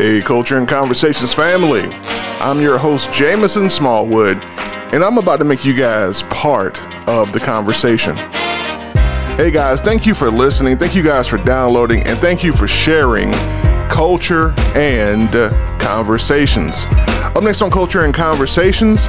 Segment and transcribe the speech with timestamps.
[0.00, 1.82] Hey, Culture and Conversations family.
[2.40, 4.42] I'm your host, Jameson Smallwood,
[4.94, 8.16] and I'm about to make you guys part of the conversation.
[9.36, 10.78] Hey, guys, thank you for listening.
[10.78, 13.30] Thank you guys for downloading, and thank you for sharing
[13.90, 15.30] culture and
[15.78, 16.86] conversations.
[17.36, 19.08] Up next on Culture and Conversations,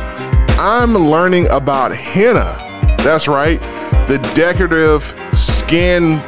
[0.59, 2.57] I'm learning about henna.
[2.97, 3.61] That's right,
[4.09, 6.19] the decorative skin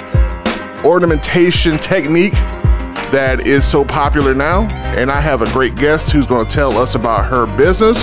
[0.85, 2.35] ornamentation technique
[3.13, 4.63] that is so popular now.
[4.97, 8.01] And I have a great guest who's going to tell us about her business.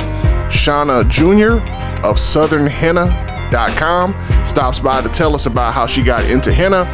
[0.48, 1.54] Shauna Jr.
[2.06, 6.84] of SouthernHenna.com stops by to tell us about how she got into henna,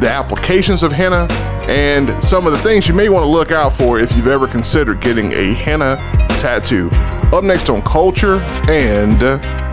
[0.00, 1.26] the applications of henna,
[1.68, 4.46] and some of the things you may want to look out for if you've ever
[4.46, 5.96] considered getting a henna
[6.38, 6.90] tattoo.
[7.32, 9.18] Up next on Culture and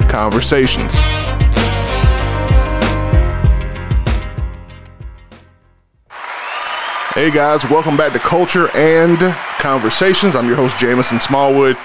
[0.10, 0.96] Conversations.
[7.20, 9.20] Hey guys, welcome back to Culture and
[9.60, 10.38] Conversations.
[10.38, 11.76] I'm your host, Jamison Smallwood.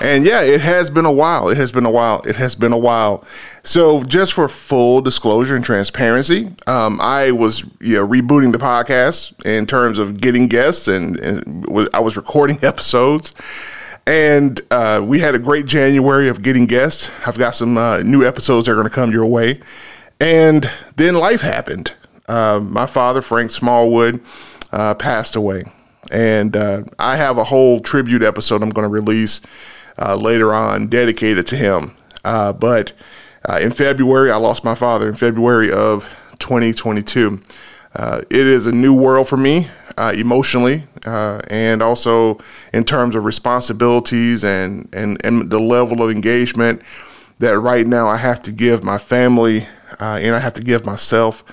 [0.00, 1.48] And yeah, it has been a while.
[1.48, 2.22] It has been a while.
[2.22, 3.24] It has been a while.
[3.62, 9.46] So, just for full disclosure and transparency, um, I was you know, rebooting the podcast
[9.46, 13.32] in terms of getting guests, and, and I was recording episodes.
[14.08, 17.12] And uh, we had a great January of getting guests.
[17.24, 19.60] I've got some uh, new episodes that are going to come your way.
[20.18, 21.92] And then life happened.
[22.28, 24.20] Uh, my father, Frank Smallwood,
[24.72, 25.62] uh, passed away.
[26.10, 29.40] And uh, I have a whole tribute episode I'm going to release
[29.98, 31.96] uh, later on dedicated to him.
[32.24, 32.92] Uh, but
[33.48, 36.06] uh, in February, I lost my father in February of
[36.38, 37.40] 2022.
[37.94, 39.68] Uh, it is a new world for me
[40.14, 42.38] emotionally and also
[42.72, 46.80] in terms of responsibilities and, and, and the level of engagement
[47.38, 49.66] that right now I have to give my family
[49.98, 51.44] and I have to give myself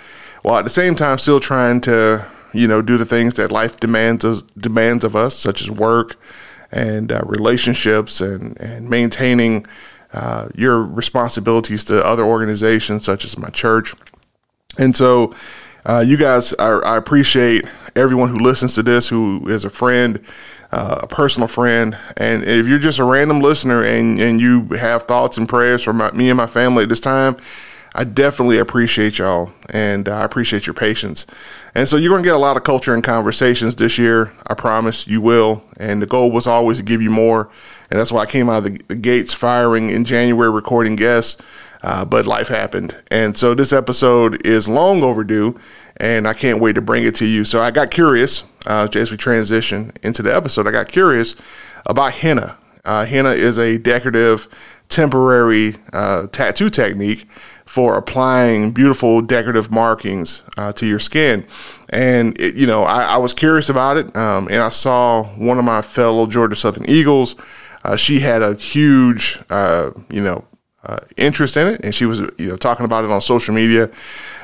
[0.44, 2.26] while at the same time still trying to
[2.58, 6.20] you know, do the things that life demands us, demands of us, such as work
[6.72, 9.66] and uh, relationships and and maintaining
[10.14, 13.94] uh, your responsibilities to other organizations such as my church.
[14.78, 15.36] And so,
[15.86, 20.24] uh, you guys, I, I, appreciate everyone who listens to this, who is a friend,
[20.72, 21.98] uh, a personal friend.
[22.18, 25.94] And if you're just a random listener and, and you have thoughts and prayers for
[25.94, 27.38] my, me and my family at this time,
[27.98, 31.26] I definitely appreciate y'all and I appreciate your patience.
[31.74, 34.32] And so you're going to get a lot of culture and conversations this year.
[34.46, 35.64] I promise you will.
[35.78, 37.50] And the goal was always to give you more.
[37.90, 41.38] And that's why I came out of the, the gates firing in January, recording guests.
[41.82, 42.96] Uh, but life happened.
[43.10, 45.60] And so this episode is long overdue.
[45.98, 47.46] And I can't wait to bring it to you.
[47.46, 50.68] So I got curious uh, as we transition into the episode.
[50.68, 51.36] I got curious
[51.88, 52.58] about henna.
[52.86, 54.48] Uh, henna is a decorative,
[54.88, 57.28] temporary uh, tattoo technique
[57.68, 61.46] for applying beautiful decorative markings uh, to your skin.
[61.90, 64.16] And, it, you know, I, I, was curious about it.
[64.16, 67.36] Um, and I saw one of my fellow Georgia Southern Eagles.
[67.84, 70.46] Uh, she had a huge, uh, you know,
[70.84, 71.82] uh, interest in it.
[71.84, 73.92] And she was, you know, talking about it on social media.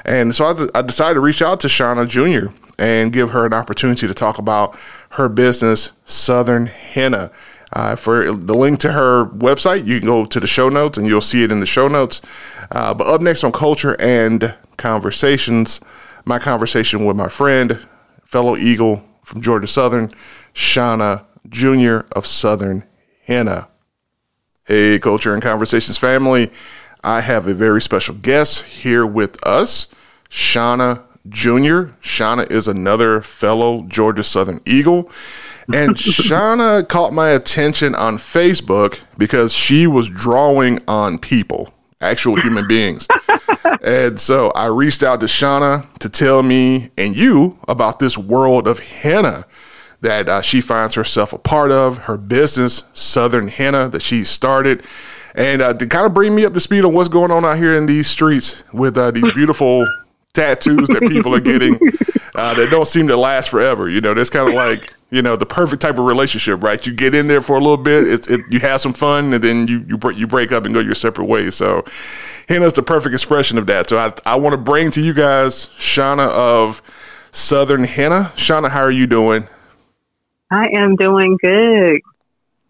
[0.03, 2.53] And so I, I decided to reach out to Shauna Jr.
[2.77, 4.77] and give her an opportunity to talk about
[5.11, 7.31] her business, Southern Henna.
[7.73, 11.07] Uh, for the link to her website, you can go to the show notes and
[11.07, 12.21] you'll see it in the show notes.
[12.71, 15.81] Uh, but up next on Culture and Conversations,
[16.23, 17.79] my conversation with my friend,
[18.25, 20.13] fellow Eagle from Georgia Southern,
[20.53, 22.07] Shauna Jr.
[22.15, 22.83] of Southern
[23.25, 23.67] Henna.
[24.65, 26.51] Hey, Culture and Conversations family.
[27.03, 29.87] I have a very special guest here with us,
[30.29, 31.93] Shauna Jr.
[32.01, 35.09] Shauna is another fellow Georgia Southern Eagle.
[35.71, 42.67] And Shauna caught my attention on Facebook because she was drawing on people, actual human
[42.67, 43.07] beings.
[43.81, 48.67] and so I reached out to Shauna to tell me and you about this world
[48.67, 49.45] of henna
[50.01, 54.83] that uh, she finds herself a part of, her business, Southern Henna, that she started.
[55.33, 57.57] And uh, to kind of bring me up to speed on what's going on out
[57.57, 59.87] here in these streets with uh, these beautiful
[60.33, 61.75] tattoos that people are getting
[62.35, 63.89] uh, that don't seem to last forever.
[63.89, 66.83] You know, that's kind of like you know the perfect type of relationship, right?
[66.87, 69.43] You get in there for a little bit, it's, it, you have some fun, and
[69.43, 71.53] then you you break, you break up and go your separate ways.
[71.53, 71.85] So,
[72.49, 73.89] henna's the perfect expression of that.
[73.89, 76.81] So I I want to bring to you guys Shauna of
[77.31, 78.33] Southern Henna.
[78.35, 79.47] Shauna, how are you doing?
[80.49, 82.01] I am doing good.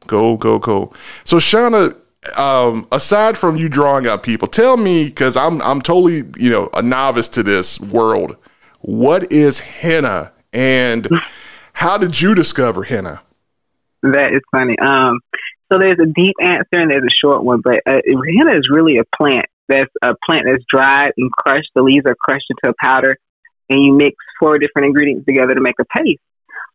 [0.07, 0.91] Go go go.
[1.23, 1.95] So Shauna,
[2.37, 6.69] um, aside from you drawing out people, tell me because I'm I'm totally you know
[6.73, 8.35] a novice to this world.
[8.81, 11.07] What is henna, and
[11.73, 13.21] how did you discover henna?
[14.01, 14.77] That is funny.
[14.79, 15.19] Um,
[15.71, 18.97] so there's a deep answer and there's a short one, but uh, henna is really
[18.97, 19.45] a plant.
[19.69, 21.69] That's a plant that's dried and crushed.
[21.73, 23.17] The leaves are crushed into a powder,
[23.69, 26.21] and you mix four different ingredients together to make a paste.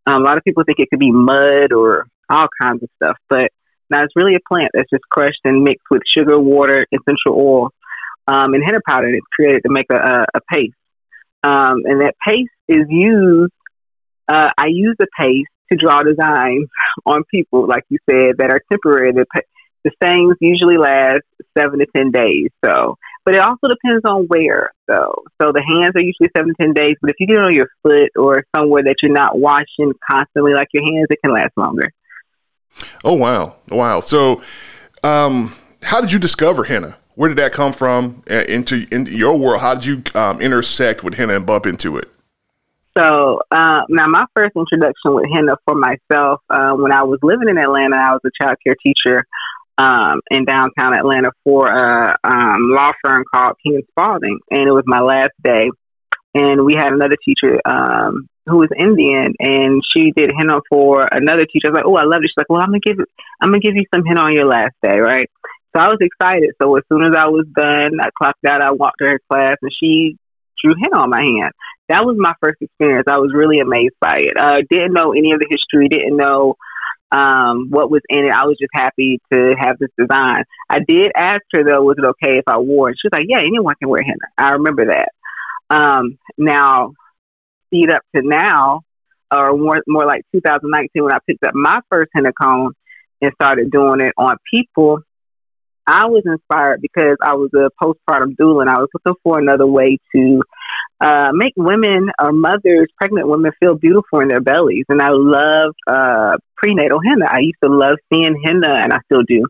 [0.06, 3.17] Um, a lot of people think it could be mud or all kinds of stuff,
[3.29, 3.51] but
[3.91, 7.71] now it's really a plant that's just crushed and mixed with sugar, water, essential oil,
[8.27, 9.09] um, and henna powder.
[9.09, 10.75] It's created to make a, a, a paste,
[11.43, 13.53] um, and that paste is used.
[14.29, 16.69] Uh, I use the paste to draw designs
[17.07, 19.13] on people, like you said, that are temporary.
[19.13, 19.27] The,
[19.85, 21.23] the stains usually last
[21.57, 22.51] seven to ten days.
[22.65, 24.71] So, but it also depends on where.
[24.87, 25.23] though.
[25.41, 26.97] so the hands are usually seven to ten days.
[27.01, 30.55] But if you get it on your foot or somewhere that you're not washing constantly,
[30.55, 31.91] like your hands, it can last longer.
[33.05, 34.01] Oh wow, wow!
[34.01, 34.43] So,
[35.03, 36.97] um, how did you discover henna?
[37.15, 39.61] Where did that come from uh, into into your world?
[39.61, 42.09] How did you um, intersect with henna and bump into it?
[42.99, 47.49] So uh, now, my first introduction with henna for myself uh, when I was living
[47.49, 49.25] in Atlanta, I was a child care teacher
[49.79, 54.83] um, in downtown Atlanta for a um, law firm called King Spalding, and it was
[54.87, 55.71] my last day.
[56.35, 61.47] And we had another teacher um, who was Indian, and she did henna for another
[61.47, 61.69] teacher.
[61.69, 62.99] I was like, "Oh, I love it." She's like, "Well, I'm gonna give
[63.41, 65.31] I'm gonna give you some henna on your last day, right?"
[65.71, 66.51] So I was excited.
[66.61, 68.61] So as soon as I was done, I clocked out.
[68.61, 70.19] I walked to her class, and she
[70.59, 71.55] drew henna on my hand.
[71.88, 73.06] That was my first experience.
[73.08, 74.37] I was really amazed by it.
[74.38, 75.88] Uh, didn't know any of the history.
[75.88, 76.56] Didn't know
[77.11, 78.32] um, what was in it.
[78.32, 80.44] I was just happy to have this design.
[80.69, 82.96] I did ask her though, was it okay if I wore it?
[83.00, 84.29] She was like, yeah, anyone can wear henna.
[84.37, 85.75] I remember that.
[85.75, 86.93] Um, now,
[87.67, 88.82] speed up to now,
[89.31, 92.73] or more, more like 2019 when I picked up my first henna cone
[93.20, 95.00] and started doing it on people.
[95.87, 99.67] I was inspired because I was a postpartum doula and I was looking for another
[99.67, 100.43] way to
[101.00, 104.85] uh, make women or mothers, pregnant women, feel beautiful in their bellies.
[104.89, 107.27] And I love uh, prenatal henna.
[107.31, 109.45] I used to love seeing henna, and I still do,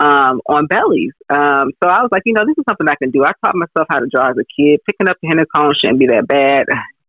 [0.00, 1.12] um, on bellies.
[1.28, 3.24] Um, so I was like, you know, this is something I can do.
[3.24, 4.80] I taught myself how to draw as a kid.
[4.86, 6.66] Picking up the henna cone shouldn't be that bad,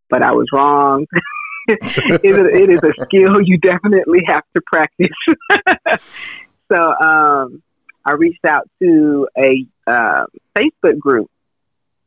[0.09, 1.05] but I was wrong.
[1.67, 1.79] it,
[2.23, 5.07] is, it is a skill you definitely have to practice.
[6.71, 7.61] so um,
[8.05, 10.25] I reached out to a uh,
[10.57, 11.29] Facebook group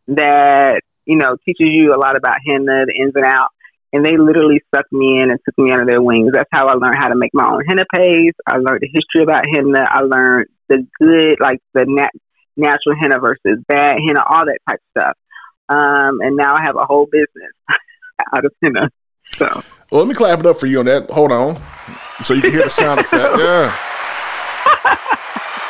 [0.09, 3.55] that you know, teaches you a lot about henna, the ins and outs.
[3.93, 6.31] And they literally sucked me in and took me under their wings.
[6.33, 8.37] That's how I learned how to make my own henna paste.
[8.47, 9.85] I learned the history about henna.
[9.89, 12.13] I learned the good, like the nat-
[12.57, 15.17] natural henna versus bad henna, all that type of stuff.
[15.69, 17.53] Um, and now I have a whole business
[18.33, 18.91] out of henna.
[19.37, 19.47] So,
[19.91, 21.11] well, let me clap it up for you on that.
[21.11, 21.61] Hold on,
[22.23, 23.35] so you can hear the sound effect.
[23.39, 23.77] Yeah.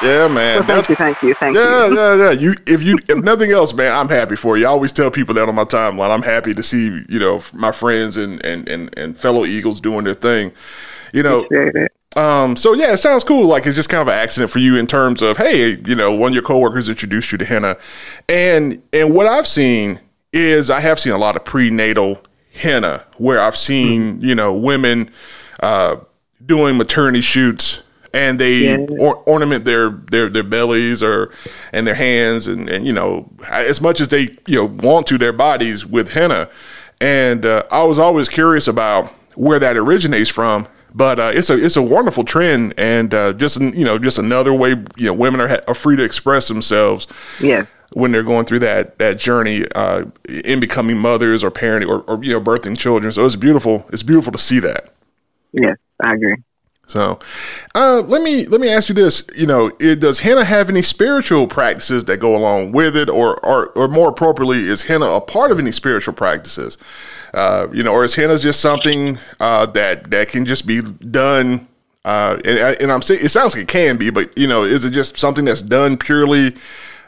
[0.03, 0.67] Yeah, man.
[0.67, 1.95] Well, thank you, thank you, thank yeah, you.
[1.95, 2.31] Yeah, yeah, yeah.
[2.31, 4.67] You, if you, if nothing else, man, I'm happy for you.
[4.67, 6.11] I always tell people that on my timeline.
[6.11, 10.05] I'm happy to see, you know, my friends and and and, and fellow Eagles doing
[10.05, 10.53] their thing.
[11.13, 11.47] You know.
[12.17, 13.47] Um, so yeah, it sounds cool.
[13.47, 16.13] Like it's just kind of an accident for you in terms of, hey, you know,
[16.13, 17.77] one of your coworkers introduced you to henna,
[18.29, 20.01] and and what I've seen
[20.33, 22.21] is I have seen a lot of prenatal
[22.53, 24.25] henna where I've seen, mm-hmm.
[24.25, 25.11] you know, women
[25.61, 25.97] uh,
[26.45, 27.83] doing maternity shoots
[28.13, 28.87] and they yeah.
[28.99, 31.33] or, ornament their, their their bellies or
[31.73, 35.19] and their hands and, and you know as much as they you know want to
[35.19, 36.49] their bodies with henna.
[37.01, 41.65] And uh, I was always curious about where that originates from but uh, it's a
[41.65, 45.41] it's a wonderful trend and uh, just you know just another way you know women
[45.41, 47.07] are, are free to express themselves
[47.41, 47.67] yeah.
[47.93, 52.23] when they're going through that that journey uh, in becoming mothers or parenting or, or
[52.25, 53.13] you know birthing children.
[53.13, 54.93] So it's beautiful it's beautiful to see that.
[55.53, 56.37] Yes I agree
[56.91, 57.21] so,
[57.77, 60.83] uh, let me let me ask you this: you know, it, does henna have any
[60.83, 65.21] spiritual practices that go along with it, or or, or more appropriately, is henna a
[65.21, 66.79] part of any spiritual practices?
[67.33, 71.69] Uh, you know, or is henna just something uh, that that can just be done?
[72.05, 74.85] Uh, and, and, I'm saying it sounds like it can be, but you know, is
[74.85, 76.57] it just something that's done purely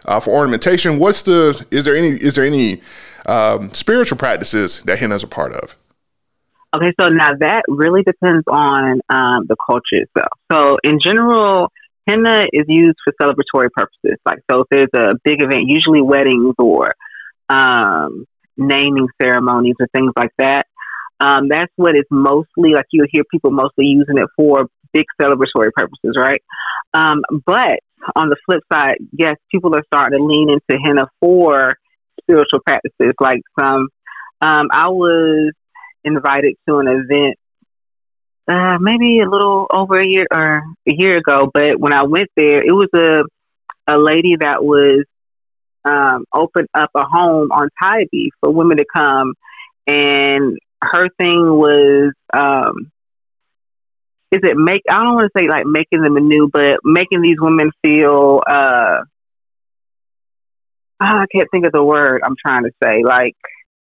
[0.04, 1.00] uh, for ornamentation?
[1.00, 2.82] What's the is there any is there any
[3.26, 5.74] um, spiritual practices that henna is a part of?
[6.74, 10.32] Okay, so now that really depends on um, the culture itself.
[10.50, 11.68] So in general,
[12.08, 14.18] henna is used for celebratory purposes.
[14.24, 16.94] Like, so if there's a big event, usually weddings or
[17.50, 18.24] um,
[18.56, 20.66] naming ceremonies or things like that,
[21.20, 22.86] um, that's what it's mostly like.
[22.90, 26.42] You'll hear people mostly using it for big celebratory purposes, right?
[26.94, 27.80] Um, but
[28.16, 31.74] on the flip side, yes, people are starting to lean into henna for
[32.22, 33.14] spiritual practices.
[33.20, 33.88] Like some,
[34.40, 35.52] um, I was
[36.04, 37.36] invited to an event
[38.48, 41.50] uh, maybe a little over a year or a year ago.
[41.52, 43.22] But when I went there, it was a
[43.92, 45.04] a lady that was
[45.84, 49.34] um, opened up a home on Tybee for women to come,
[49.86, 52.90] and her thing was um,
[54.30, 57.38] is it make I don't want to say like making them anew, but making these
[57.40, 59.02] women feel uh,
[61.00, 63.36] I can't think of the word I'm trying to say like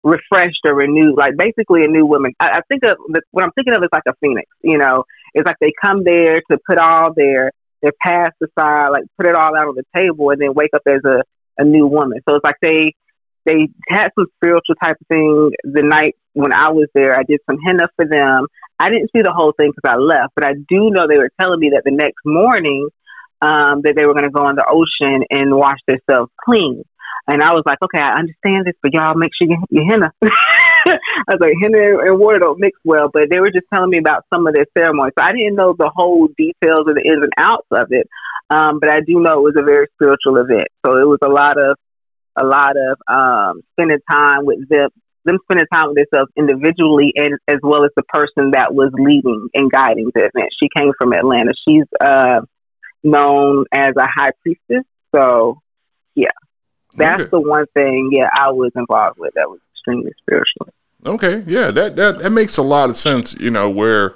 [0.05, 2.31] refreshed or renewed, like basically a new woman.
[2.39, 2.97] I, I think of
[3.31, 4.47] what I'm thinking of is like a phoenix.
[4.61, 9.03] You know, it's like they come there to put all their their past aside, like
[9.17, 11.23] put it all out on the table, and then wake up as a
[11.57, 12.19] a new woman.
[12.29, 12.93] So it's like they
[13.45, 17.17] they had some spiritual type of thing the night when I was there.
[17.17, 18.47] I did some henna for them.
[18.79, 21.31] I didn't see the whole thing because I left, but I do know they were
[21.39, 22.89] telling me that the next morning
[23.41, 26.83] um, that they were going to go in the ocean and wash themselves clean.
[27.27, 30.13] And I was like, okay, I understand this, but y'all make sure you, you henna.
[30.23, 33.97] I was like, henna and water don't mix well, but they were just telling me
[33.97, 35.13] about some of their ceremonies.
[35.17, 38.07] So I didn't know the whole details of the ins and outs of it,
[38.49, 40.67] um, but I do know it was a very spiritual event.
[40.85, 41.77] So it was a lot of,
[42.37, 44.89] a lot of um, spending time with them,
[45.23, 49.49] them spending time with themselves individually, and as well as the person that was leading
[49.55, 50.53] and guiding the event.
[50.61, 51.53] She came from Atlanta.
[51.67, 52.41] She's uh,
[53.03, 54.85] known as a high priestess.
[55.15, 55.61] So,
[56.13, 56.29] yeah.
[56.95, 57.29] That's okay.
[57.29, 60.69] the one thing, yeah, I was involved with that was extremely spiritual.
[61.05, 63.35] Okay, yeah, that, that that makes a lot of sense.
[63.35, 64.15] You know, where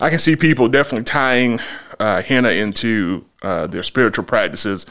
[0.00, 1.60] I can see people definitely tying
[1.98, 4.86] uh, henna into uh, their spiritual practices,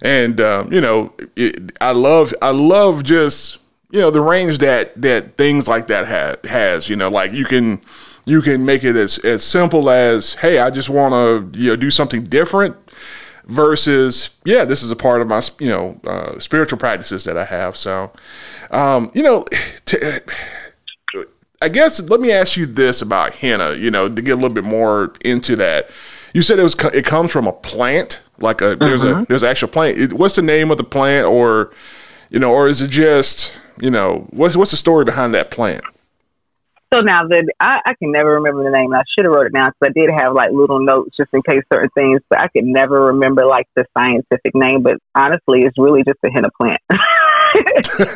[0.00, 3.58] and um, you know, it, I love I love just
[3.90, 6.88] you know the range that that things like that ha- has.
[6.88, 7.82] You know, like you can
[8.24, 11.76] you can make it as as simple as hey, I just want to you know
[11.76, 12.76] do something different
[13.48, 17.44] versus yeah this is a part of my you know uh, spiritual practices that i
[17.44, 18.12] have so
[18.70, 19.44] um, you know
[19.86, 20.22] to,
[21.62, 24.54] i guess let me ask you this about henna you know to get a little
[24.54, 25.88] bit more into that
[26.34, 28.84] you said it was it comes from a plant like a mm-hmm.
[28.84, 29.24] there's a mm-hmm.
[29.28, 31.72] there's an actual plant it, what's the name of the plant or
[32.28, 35.82] you know or is it just you know what's what's the story behind that plant
[36.92, 38.94] so now that I, I can never remember the name.
[38.94, 41.42] I should have wrote it down because I did have like little notes just in
[41.42, 44.82] case certain things, but I could never remember like the scientific name.
[44.82, 46.80] But honestly, it's really just a henna plant,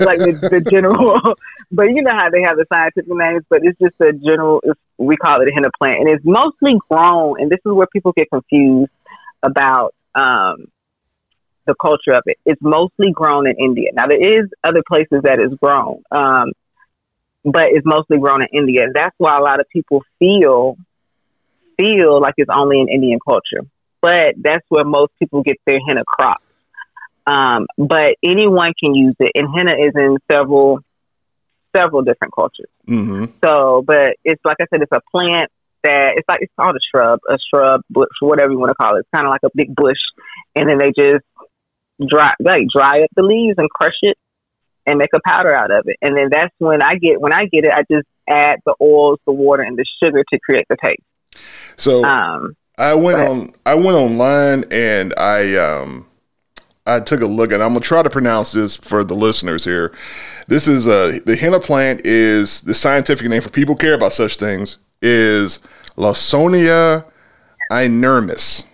[0.01, 1.21] like the, the general.
[1.71, 4.63] but you know how they have the scientific names, but it's just a general.
[4.97, 7.41] we call it a henna plant, and it's mostly grown.
[7.41, 8.91] And this is where people get confused
[9.43, 10.69] about um,
[11.67, 12.39] the culture of it.
[12.47, 13.91] It's mostly grown in India.
[13.93, 16.03] Now there is other places that is grown.
[16.11, 16.53] Um,
[17.45, 18.87] but it's mostly grown in India.
[18.93, 20.77] That's why a lot of people feel
[21.79, 23.67] feel like it's only in Indian culture.
[24.01, 26.45] But that's where most people get their henna crops.
[27.27, 30.81] Um, but anyone can use it, and henna is in several
[31.75, 32.69] several different cultures.
[32.89, 33.25] Mm-hmm.
[33.43, 35.51] So, but it's like I said, it's a plant
[35.85, 38.97] that it's like it's called a shrub, a shrub, bush, whatever you want to call
[38.97, 39.01] it.
[39.01, 39.99] It's kind of like a big bush,
[40.55, 41.25] and then they just
[42.09, 44.19] dry like dry up the leaves and crush it
[44.87, 45.97] and make a powder out of it.
[46.03, 49.19] And then that's when I get when I get it, I just add the oils,
[49.27, 51.03] the water, and the sugar to create the taste.
[51.77, 56.09] So um, I went on I went online and I um
[56.85, 59.93] I took a look and I'm gonna try to pronounce this for the listeners here.
[60.49, 64.37] This is uh the henna plant is the scientific name for people care about such
[64.37, 65.59] things is
[65.97, 67.05] Lawsonia
[67.71, 68.65] inermis.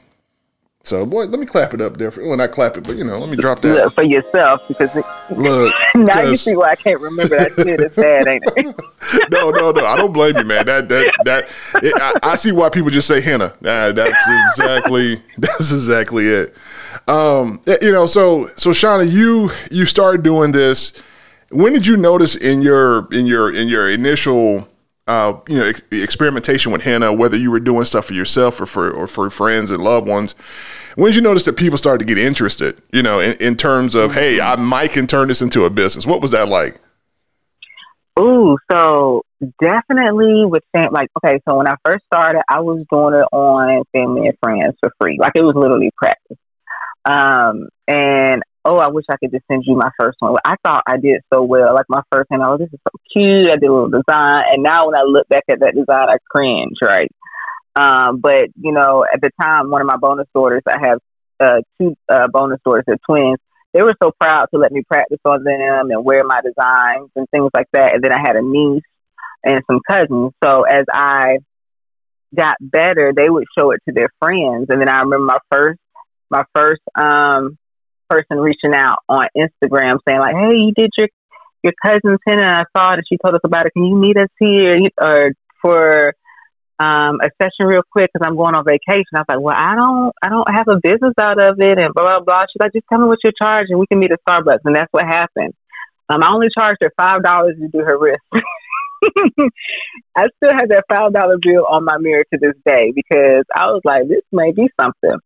[0.88, 2.10] So, boy, let me clap it up there.
[2.10, 4.66] For, well, not clap it, but you know, let me drop that look, for yourself
[4.68, 5.74] because it, look.
[5.94, 7.78] now you see why I can't remember that shit.
[7.78, 8.74] It's bad, ain't it?
[9.30, 9.84] no, no, no.
[9.84, 10.64] I don't blame you, man.
[10.64, 11.48] That that that.
[11.82, 13.54] It, I, I, see why people just say henna.
[13.62, 16.56] Uh, that's exactly that's exactly it.
[17.06, 20.94] Um, you know, so so Shauna, you you started doing this.
[21.50, 24.66] When did you notice in your in your in your initial
[25.06, 28.66] uh, you know, ex- experimentation with henna, whether you were doing stuff for yourself or
[28.66, 30.34] for or for friends and loved ones,
[30.98, 33.94] when did you notice that people started to get interested, you know, in, in terms
[33.94, 36.04] of, hey, I might can turn this into a business?
[36.04, 36.80] What was that like?
[38.18, 39.22] Ooh, so
[39.62, 43.84] definitely with fam- like okay, so when I first started, I was doing it on
[43.92, 46.36] family and friends for free, like it was literally practice.
[47.04, 50.34] Um, and oh, I wish I could just send you my first one.
[50.44, 52.42] I thought I did so well, like my first one.
[52.42, 53.46] Oh, this is so cute.
[53.46, 56.16] I did a little design, and now when I look back at that design, I
[56.28, 57.08] cringe, right?
[57.78, 60.98] Um, but you know, at the time, one of my bonus daughters, I have
[61.38, 63.38] uh, two uh, bonus daughters, they're twins.
[63.72, 67.28] They were so proud to let me practice on them and wear my designs and
[67.30, 67.94] things like that.
[67.94, 68.82] And then I had a niece
[69.44, 70.32] and some cousins.
[70.42, 71.38] So as I
[72.34, 74.66] got better, they would show it to their friends.
[74.70, 75.78] And then I remember my first,
[76.30, 77.58] my first um,
[78.08, 81.08] person reaching out on Instagram saying like, "Hey, you did your
[81.62, 82.42] your cousin's henna.
[82.42, 83.72] I saw and she told us about it.
[83.74, 86.14] Can you meet us here or for
[86.78, 89.14] um, a session real quick because I'm going on vacation.
[89.14, 91.92] I was like, well, I don't, I don't have a business out of it, and
[91.94, 92.44] blah blah blah.
[92.46, 93.78] She's like, just tell me what you're charging.
[93.78, 95.54] We can meet at Starbucks, and that's what happened.
[96.08, 98.22] Um, I only charged her five dollars to do her wrist.
[100.16, 103.66] I still have that five dollar bill on my mirror to this day because I
[103.66, 105.18] was like, this may be something.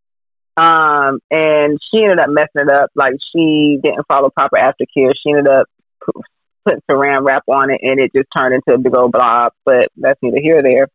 [0.56, 2.90] Um, and she ended up messing it up.
[2.94, 5.12] Like she didn't follow proper aftercare.
[5.22, 5.66] She ended up
[6.64, 9.52] putting saran wrap on it, and it just turned into a big old blob.
[9.64, 10.88] But that's neither here nor there.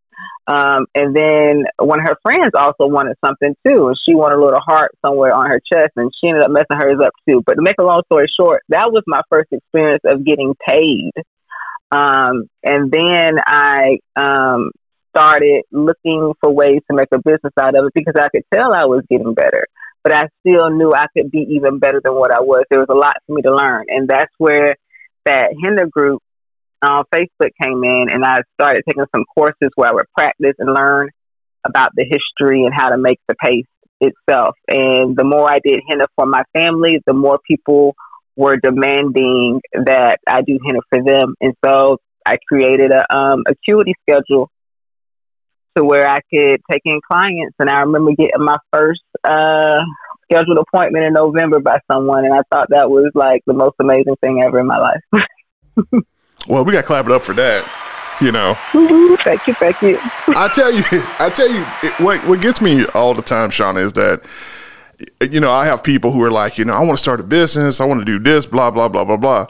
[0.47, 4.43] Um, and then one of her friends also wanted something too, and she wanted a
[4.43, 7.43] little heart somewhere on her chest, and she ended up messing hers up too.
[7.45, 11.11] But to make a long story short, that was my first experience of getting paid.
[11.91, 14.71] Um, and then I um,
[15.09, 18.73] started looking for ways to make a business out of it because I could tell
[18.73, 19.67] I was getting better,
[20.03, 22.63] but I still knew I could be even better than what I was.
[22.69, 24.75] There was a lot for me to learn, and that's where
[25.25, 26.21] that Henna group
[26.81, 30.73] on Facebook came in, and I started taking some courses where I would practice and
[30.73, 31.09] learn
[31.65, 33.67] about the history and how to make the paste
[33.99, 34.55] itself.
[34.67, 37.95] And the more I did henna for my family, the more people
[38.35, 41.35] were demanding that I do henna for them.
[41.41, 44.51] And so I created a um, acuity schedule
[45.75, 47.55] to where I could take in clients.
[47.59, 49.79] And I remember getting my first uh,
[50.23, 54.15] scheduled appointment in November by someone, and I thought that was like the most amazing
[54.21, 56.03] thing ever in my life.
[56.47, 57.65] well, we got to clap it up for that.
[58.19, 59.13] You know, mm-hmm.
[59.23, 59.99] thank you, thank you.
[60.29, 60.83] I tell you,
[61.19, 64.23] I tell you, it, what what gets me all the time, Shauna, is that
[65.29, 67.23] you know I have people who are like, you know, I want to start a
[67.23, 69.45] business, I want to do this, blah blah blah blah blah,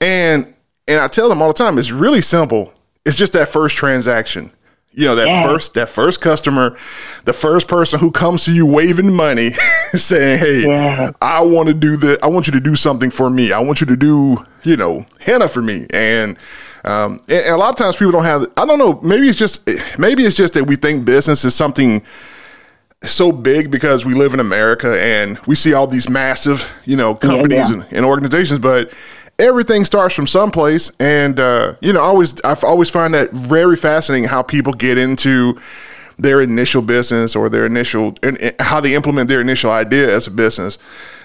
[0.00, 0.52] and
[0.88, 2.74] and I tell them all the time, it's really simple.
[3.06, 4.50] It's just that first transaction
[4.92, 5.42] you know that yeah.
[5.44, 6.76] first that first customer
[7.24, 9.50] the first person who comes to you waving money
[9.94, 11.12] saying hey yeah.
[11.22, 13.80] i want to do the i want you to do something for me i want
[13.80, 16.36] you to do you know henna for me and
[16.82, 19.38] um, and, and a lot of times people don't have i don't know maybe it's
[19.38, 19.60] just
[19.98, 22.02] maybe it's just that we think business is something
[23.02, 27.14] so big because we live in america and we see all these massive you know
[27.14, 28.90] companies yeah, and, and organizations but
[29.40, 33.76] everything starts from someplace and uh, you know I always i always find that very
[33.76, 35.58] fascinating how people get into
[36.18, 40.26] their initial business or their initial and, and how they implement their initial idea as
[40.26, 40.78] a business.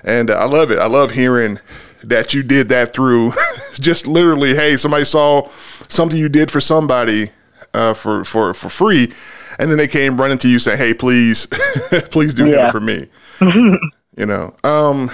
[0.03, 0.79] And uh, i love it.
[0.79, 1.59] I love hearing
[2.03, 3.33] that you did that through
[3.73, 5.49] just literally hey somebody saw
[5.87, 7.31] something you did for somebody
[7.73, 9.11] uh, for for for free
[9.57, 11.47] and then they came running to you saying hey please
[12.11, 12.55] please do yeah.
[12.57, 13.07] that for me.
[14.17, 15.11] You know um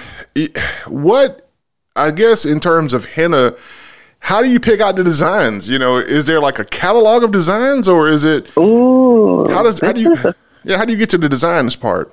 [0.86, 1.41] what
[1.96, 3.54] I guess in terms of henna,
[4.20, 5.68] how do you pick out the designs?
[5.68, 8.56] You know, is there like a catalog of designs, or is it?
[8.56, 10.14] Ooh, how does how do you?
[10.64, 12.12] Yeah, how do you get to the designs part?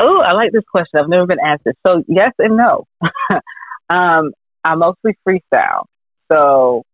[0.00, 0.98] Oh, I like this question.
[0.98, 1.74] I've never been asked this.
[1.86, 2.86] So yes and no.
[3.90, 4.32] um,
[4.64, 5.84] I mostly freestyle,
[6.32, 6.84] so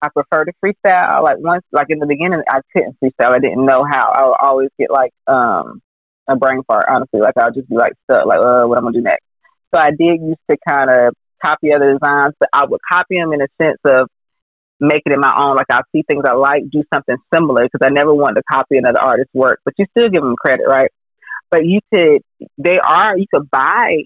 [0.00, 1.24] I prefer to freestyle.
[1.24, 3.32] Like once, like in the beginning, I couldn't freestyle.
[3.32, 4.12] I didn't know how.
[4.14, 5.82] I would always get like um
[6.28, 6.84] a brain fart.
[6.88, 8.26] Honestly, like I'll just be like stuck.
[8.26, 9.24] Like, uh, what I'm gonna do next?
[9.74, 11.14] So I did used to kind of
[11.44, 14.08] copy other designs, but I would copy them in a sense of
[14.80, 15.56] making it my own.
[15.56, 18.76] Like I'll see things I like, do something similar because I never wanted to copy
[18.76, 20.90] another artist's work, but you still give them credit, right?
[21.50, 22.22] But you could,
[22.58, 24.04] they are, you could buy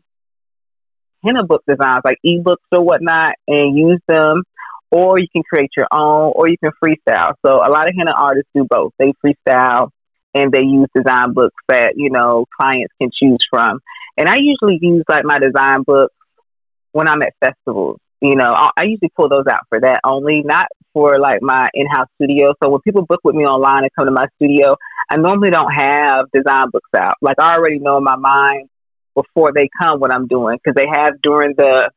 [1.24, 4.42] henna book designs like ebooks or whatnot and use them,
[4.90, 7.34] or you can create your own, or you can freestyle.
[7.44, 8.92] So a lot of henna artists do both.
[8.98, 9.90] They freestyle
[10.34, 13.80] and they use design books that, you know, clients can choose from.
[14.16, 16.14] And I usually use like my design books
[16.98, 18.00] when I'm at festivals.
[18.20, 21.68] You know, I, I usually pull those out for that only, not for like my
[21.72, 22.54] in-house studio.
[22.60, 24.74] So when people book with me online and come to my studio,
[25.08, 27.14] I normally don't have design books out.
[27.22, 28.68] Like I already know in my mind
[29.14, 31.90] before they come what I'm doing because they have during the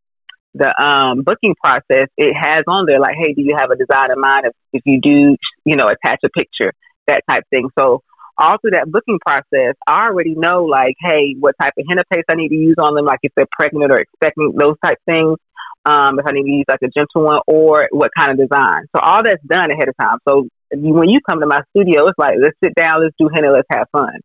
[0.54, 2.08] the um, booking process.
[2.16, 4.46] It has on there like, hey, do you have a design in mind?
[4.46, 5.36] If, if you do,
[5.66, 6.74] you know, attach a picture,
[7.08, 7.70] that type thing.
[7.80, 8.04] So
[8.38, 12.26] all through that booking process, I already know like, hey, what type of henna paste
[12.30, 15.38] I need to use on them, like if they're pregnant or expecting those type things.
[15.84, 18.86] Um, if I need to use like a gentle one or what kind of design.
[18.96, 20.20] So all that's done ahead of time.
[20.30, 23.52] So when you come to my studio, it's like let's sit down, let's do henna,
[23.52, 24.20] let's have fun.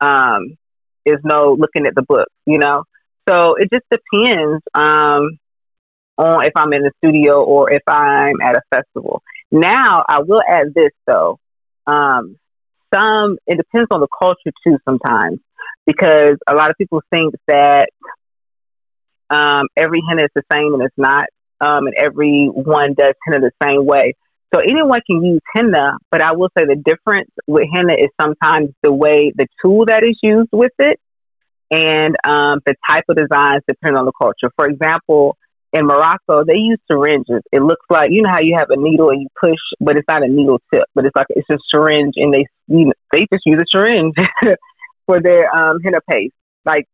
[0.00, 0.58] Um,
[1.06, 2.84] there's no looking at the book, you know.
[3.28, 5.38] So it just depends um,
[6.18, 9.22] on if I'm in the studio or if I'm at a festival.
[9.50, 11.38] Now I will add this though.
[11.86, 12.36] Um,
[12.94, 15.40] some, it depends on the culture too sometimes,
[15.86, 17.88] because a lot of people think that
[19.30, 21.26] um, every henna is the same and it's not,
[21.60, 24.14] um, and everyone does henna the same way.
[24.52, 28.70] So anyone can use henna, but I will say the difference with henna is sometimes
[28.82, 30.98] the way the tool that is used with it
[31.70, 34.50] and um, the type of designs depend on the culture.
[34.56, 35.36] For example,
[35.72, 37.42] in Morocco, they use syringes.
[37.52, 40.08] It looks like you know how you have a needle and you push, but it's
[40.08, 43.26] not a needle tip, but it's like it's a syringe, and they you know, they
[43.32, 44.14] just use a syringe
[45.06, 46.34] for their um, henna paste.
[46.64, 46.86] Like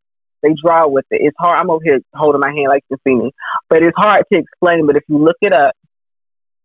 [0.42, 1.20] they draw with it.
[1.22, 1.58] It's hard.
[1.58, 3.32] I'm over here holding my hand like you can see me,
[3.68, 4.86] but it's hard to explain.
[4.86, 5.74] But if you look it up,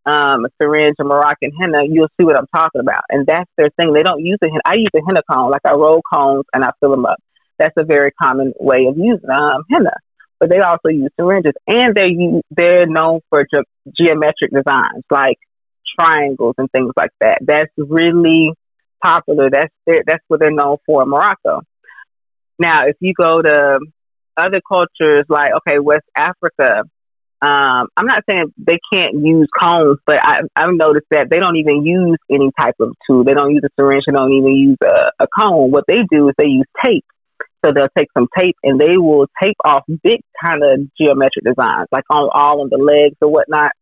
[0.04, 3.02] um, a syringe or Moroccan henna, you'll see what I'm talking about.
[3.08, 3.92] And that's their thing.
[3.92, 4.60] They don't use a henna.
[4.64, 5.50] I use a henna cone.
[5.50, 7.18] Like I roll cones and I fill them up.
[7.58, 9.92] That's a very common way of using um, henna.
[10.42, 12.10] But they also use syringes, and they're
[12.50, 15.38] they're known for ge- geometric designs like
[15.96, 17.38] triangles and things like that.
[17.42, 18.52] That's really
[19.00, 19.50] popular.
[19.50, 21.60] That's that's what they're known for in Morocco.
[22.58, 23.78] Now, if you go to
[24.36, 26.82] other cultures like okay, West Africa,
[27.40, 31.56] um, I'm not saying they can't use cones, but I, I've noticed that they don't
[31.58, 33.22] even use any type of tool.
[33.22, 34.02] They don't use a syringe.
[34.08, 35.70] They don't even use a, a cone.
[35.70, 37.04] What they do is they use tape.
[37.64, 41.88] So they'll take some tape and they will tape off big kind of geometric designs,
[41.92, 43.72] like on all on the legs or whatnot.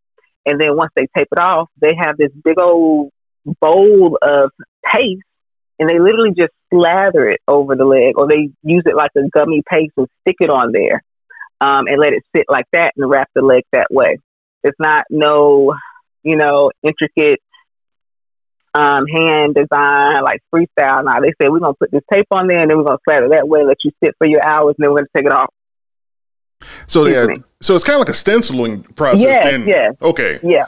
[0.45, 3.11] And then once they tape it off, they have this big old
[3.61, 4.51] bowl of
[4.85, 5.23] paste
[5.79, 9.23] and they literally just slather it over the leg or they use it like a
[9.33, 11.03] gummy paste and stick it on there
[11.61, 14.19] um, and let it sit like that and wrap the leg that way.
[14.63, 15.75] It's not no,
[16.23, 17.41] you know, intricate
[18.75, 21.05] um, hand design like freestyle.
[21.05, 23.23] Now they say we're gonna put this tape on there and then we're gonna flat
[23.23, 25.33] it that way, let you sit for your hours, and then we're gonna take it
[25.33, 25.53] off.
[26.87, 27.43] So Excuse yeah, me.
[27.61, 29.23] so it's kind of like a stenciling process.
[29.23, 29.91] Yeah, yeah.
[30.03, 30.39] Okay.
[30.43, 30.65] Yeah.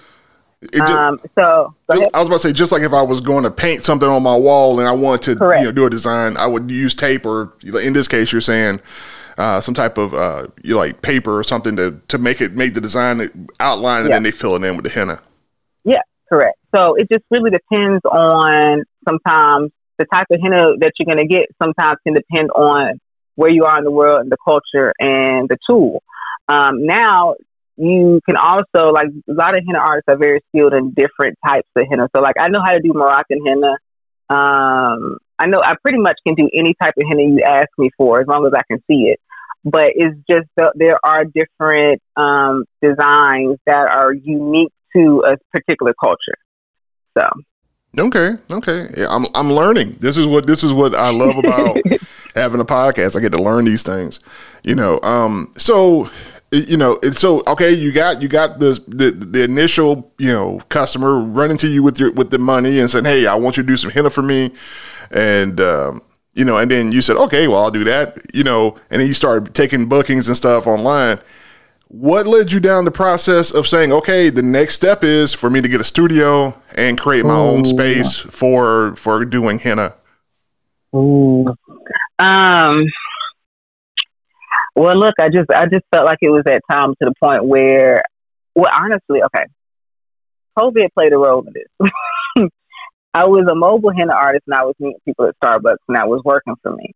[0.72, 3.42] Just, um, so just, I was about to say, just like if I was going
[3.42, 6.36] to paint something on my wall and I wanted to you know, do a design,
[6.36, 8.80] I would use tape or in this case, you're saying
[9.38, 12.52] uh, some type of uh, you know, like paper or something to, to make it
[12.52, 14.16] make the design outline, and yeah.
[14.16, 15.20] then they fill it in with the henna.
[15.84, 16.58] Yeah, correct.
[16.74, 21.32] So it just really depends on sometimes the type of henna that you're going to
[21.32, 21.48] get.
[21.62, 22.98] Sometimes can depend on
[23.34, 26.02] where you are in the world and the culture and the tool.
[26.48, 27.34] Um, now
[27.76, 31.68] you can also like a lot of henna artists are very skilled in different types
[31.76, 32.08] of henna.
[32.14, 33.72] So like I know how to do Moroccan henna.
[34.30, 37.90] Um, I know I pretty much can do any type of henna you ask me
[37.96, 39.20] for as long as I can see it.
[39.64, 46.36] But it's just there are different um, designs that are unique to a particular culture.
[47.18, 47.28] So.
[47.98, 48.32] Okay.
[48.50, 48.88] Okay.
[48.96, 49.96] Yeah, I'm I'm learning.
[50.00, 51.76] This is what this is what I love about
[52.34, 53.16] having a podcast.
[53.16, 54.18] I get to learn these things.
[54.62, 54.98] You know.
[55.02, 55.52] Um.
[55.58, 56.10] So
[56.52, 61.18] you know, so okay, you got you got the, the the initial you know customer
[61.18, 63.66] running to you with your with the money and saying, "Hey, I want you to
[63.66, 64.52] do some henna for me,"
[65.10, 66.02] and um,
[66.34, 69.08] you know, and then you said, "Okay, well, I'll do that," you know, and then
[69.08, 71.20] you started taking bookings and stuff online.
[71.92, 75.60] What led you down the process of saying, "Okay, the next step is for me
[75.60, 77.50] to get a studio and create my Ooh.
[77.50, 79.94] own space for for doing henna"?
[80.96, 81.46] Ooh.
[82.18, 82.86] Um
[84.74, 87.44] well, look, I just I just felt like it was that time to the point
[87.44, 88.02] where,
[88.54, 89.44] well, honestly, okay,
[90.58, 92.48] COVID played a role in this.
[93.14, 96.08] I was a mobile henna artist, and I was meeting people at Starbucks, and that
[96.08, 96.94] was working for me.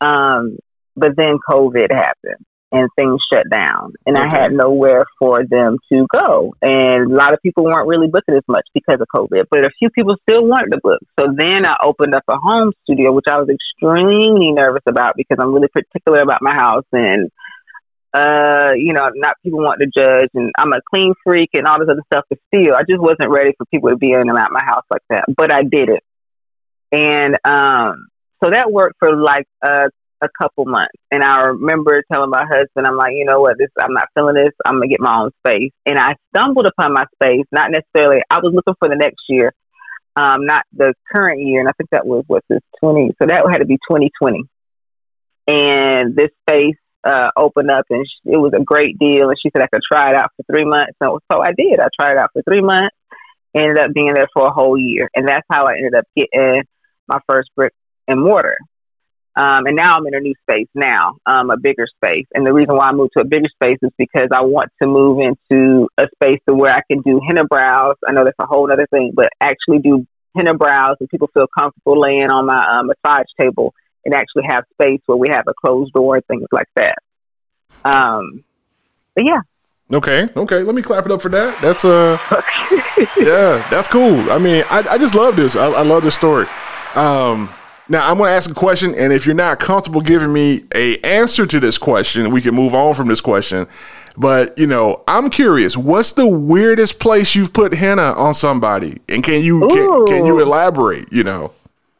[0.00, 0.56] Um,
[0.96, 4.26] but then COVID happened, and things shut down and okay.
[4.26, 6.54] I had nowhere for them to go.
[6.60, 9.70] And a lot of people weren't really booking as much because of COVID, but a
[9.78, 11.00] few people still wanted to book.
[11.18, 15.38] So then I opened up a home studio, which I was extremely nervous about because
[15.40, 17.30] I'm really particular about my house and
[18.14, 21.78] uh, you know, not people want to judge and I'm a clean freak and all
[21.78, 24.38] this other stuff, but still I just wasn't ready for people to be in and
[24.38, 25.24] out my house like that.
[25.34, 26.02] But I did it.
[26.92, 28.08] And um
[28.42, 30.94] so that worked for like a a couple months.
[31.10, 34.34] And I remember telling my husband, I'm like, you know what, this I'm not feeling
[34.34, 34.54] this.
[34.64, 35.72] I'm gonna get my own space.
[35.86, 39.52] And I stumbled upon my space, not necessarily I was looking for the next year,
[40.16, 43.44] um, not the current year, and I think that was what's this twenty so that
[43.50, 44.44] had to be twenty twenty.
[45.46, 49.62] And this space uh, opened up and it was a great deal and she said
[49.62, 50.92] I could try it out for three months.
[51.02, 51.80] So so I did.
[51.80, 52.94] I tried it out for three months,
[53.54, 55.08] ended up being there for a whole year.
[55.14, 56.64] And that's how I ended up getting
[57.06, 57.72] my first brick
[58.06, 58.56] and mortar.
[59.38, 62.26] Um, and now I'm in a new space now, um, a bigger space.
[62.34, 64.88] And the reason why I moved to a bigger space is because I want to
[64.88, 67.94] move into a space to where I can do henna brows.
[68.06, 71.46] I know that's a whole other thing, but actually do henna brows and people feel
[71.56, 73.74] comfortable laying on my um, massage table
[74.04, 76.98] and actually have space where we have a closed door and things like that.
[77.84, 78.42] Um,
[79.14, 79.42] but yeah.
[79.96, 80.64] Okay, okay.
[80.64, 81.62] Let me clap it up for that.
[81.62, 82.18] That's uh,
[83.16, 84.32] yeah, that's cool.
[84.32, 85.54] I mean, I, I just love this.
[85.54, 86.46] I, I love this story.
[86.96, 87.48] Um,
[87.88, 90.98] now I'm going to ask a question, and if you're not comfortable giving me a
[90.98, 93.66] answer to this question, we can move on from this question.
[94.16, 95.76] But you know, I'm curious.
[95.76, 100.40] What's the weirdest place you've put henna on somebody, and can you can, can, you
[100.40, 101.12] elaborate?
[101.12, 101.52] You know.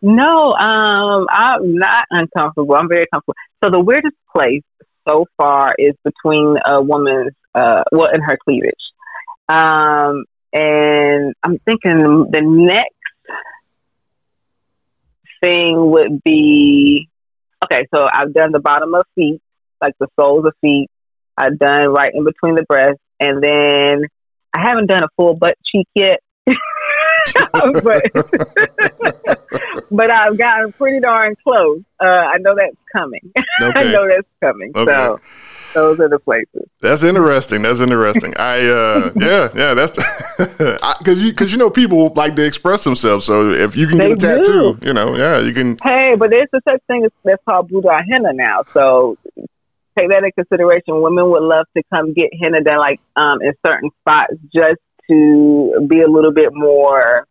[0.02, 2.74] No, um, I'm not uncomfortable.
[2.74, 3.34] I'm very comfortable.
[3.62, 4.62] So the weirdest place
[5.08, 8.74] so far is between a woman's, uh, well, in her cleavage.
[9.48, 12.94] Um, and I'm thinking the next
[15.42, 17.08] thing would be
[17.64, 19.40] okay, so I've done the bottom of feet,
[19.80, 20.88] like the soles of feet.
[21.36, 24.08] I've done right in between the breasts, and then
[24.54, 26.20] I haven't done a full butt cheek yet.
[27.52, 28.02] but,
[29.90, 31.82] but I've gotten pretty darn close.
[32.00, 33.32] Uh, I know that's coming.
[33.60, 33.80] Okay.
[33.80, 34.70] I know that's coming.
[34.72, 34.88] Okay.
[34.88, 35.20] So
[35.74, 36.68] those are the places.
[36.80, 37.62] That's interesting.
[37.62, 38.34] That's interesting.
[38.38, 39.98] I uh yeah, yeah, that's
[41.04, 43.24] cuz you cuz you know people like to express themselves.
[43.26, 44.86] So if you can They get a tattoo, do.
[44.86, 48.02] you know, yeah, you can Hey, but there's a such thing as that's called boudoir
[48.10, 48.62] henna now.
[48.74, 49.16] So
[49.98, 51.02] take that in consideration.
[51.02, 55.86] Women would love to come get henna done like um in certain spots just to
[55.88, 57.26] be a little bit more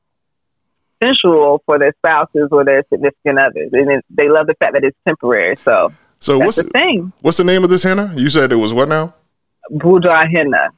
[1.04, 3.70] sensual for their spouses or their significant others.
[3.72, 5.58] And it, they love the fact that it's temporary.
[5.68, 7.12] So So that's what's the thing.
[7.22, 8.12] what's the name of this henna?
[8.16, 9.14] You said it was what now?
[9.70, 10.70] Boudoir henna.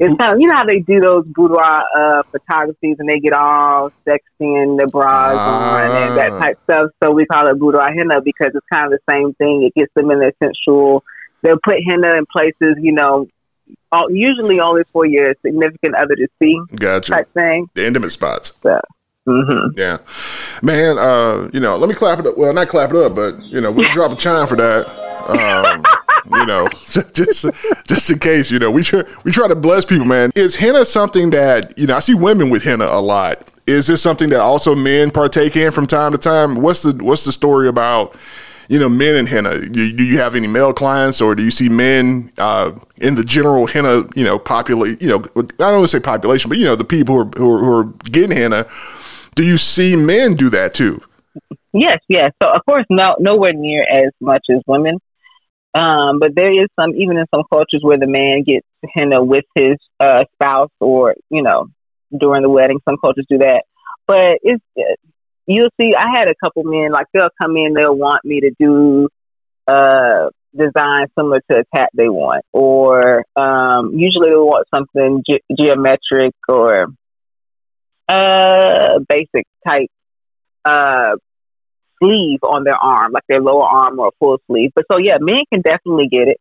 [0.00, 3.34] It's kind of you know how they do those boudoir uh, photographies and they get
[3.34, 6.38] all sexy and the bras on and that Ah.
[6.38, 6.90] type stuff.
[7.02, 9.64] So we call it boudoir henna because it's kind of the same thing.
[9.64, 11.04] It gets them in their sensual.
[11.42, 13.26] They'll put henna in places, you know,
[13.90, 17.12] all, usually only for your significant other to see Gotcha.
[17.12, 17.66] type thing.
[17.74, 18.52] The intimate spots.
[18.62, 18.80] So,
[19.26, 19.98] hmm Yeah,
[20.62, 20.98] man.
[20.98, 22.36] Uh, you know, let me clap it up.
[22.36, 24.86] Well, not clap it up, but you know, we'll drop a chime for that.
[25.28, 25.84] Um,
[26.38, 26.68] you know,
[27.12, 27.46] just
[27.86, 28.50] just in case.
[28.50, 30.30] You know, we try we try to bless people, man.
[30.34, 31.96] Is henna something that you know?
[31.96, 33.48] I see women with henna a lot.
[33.66, 36.56] Is this something that also men partake in from time to time?
[36.56, 38.16] What's the what's the story about?
[38.68, 39.60] You know, men and henna.
[39.68, 43.24] Do, do you have any male clients, or do you see men uh, in the
[43.24, 44.04] general henna?
[44.16, 45.00] You know, populate.
[45.02, 47.30] You know, I don't want to say population, but you know, the people who are,
[47.36, 48.66] who are, who are getting henna.
[49.34, 51.02] Do you see men do that too?
[51.72, 52.32] Yes, yes.
[52.42, 54.98] So of course, no, nowhere near as much as women.
[55.74, 59.46] Um, but there is some, even in some cultures, where the man gets henna with
[59.54, 61.68] his uh, spouse, or you know,
[62.16, 62.78] during the wedding.
[62.86, 63.64] Some cultures do that,
[64.06, 64.62] but it's
[65.46, 65.92] you'll see.
[65.98, 69.08] I had a couple men like they'll come in, they'll want me to do
[69.66, 75.56] uh design similar to a cat they want, or um, usually they want something ge-
[75.56, 76.88] geometric or
[78.08, 79.88] uh basic type
[80.64, 81.16] uh
[82.02, 84.72] sleeve on their arm, like their lower arm or a full sleeve.
[84.74, 86.38] But so yeah, men can definitely get it.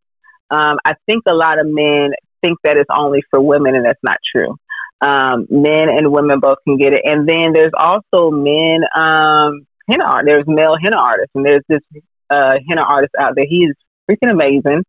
[0.49, 2.11] Um, I think a lot of men
[2.43, 4.57] think that it's only for women, and that's not true.
[5.01, 10.03] Um, men and women both can get it, and then there's also men um, henna
[10.05, 10.25] art.
[10.25, 11.81] There's male henna artists, and there's this
[12.29, 13.45] uh, henna artist out there.
[13.47, 13.75] He is
[14.09, 14.83] freaking amazing.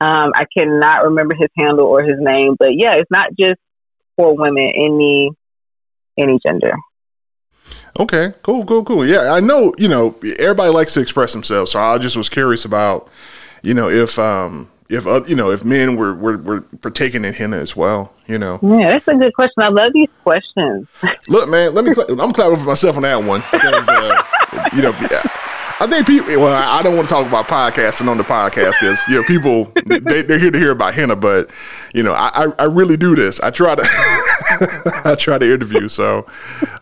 [0.00, 3.58] Um, I cannot remember his handle or his name, but yeah, it's not just
[4.16, 5.30] for women, any
[6.18, 6.72] any gender.
[7.98, 9.06] Okay, cool, cool, cool.
[9.06, 9.72] Yeah, I know.
[9.78, 13.08] You know, everybody likes to express themselves, so I just was curious about,
[13.62, 17.34] you know, if um if uh, you know if men were, were were partaking in
[17.34, 18.12] henna as well.
[18.26, 19.62] You know, Yeah, that's a good question.
[19.62, 20.86] I love these questions.
[21.28, 21.94] look, man, let me.
[21.94, 24.22] Cla- I'm clapping for myself on that one because uh,
[24.74, 24.92] you know.
[25.80, 26.40] I think people.
[26.40, 29.72] Well, I don't want to talk about podcasting on the podcast because you know people
[29.86, 31.50] they, they're here to hear about henna, but
[31.94, 33.38] you know I, I, I really do this.
[33.40, 33.82] I try to
[35.04, 35.88] I try to interview.
[35.88, 36.26] So,